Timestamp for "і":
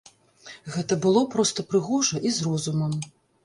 2.31-2.35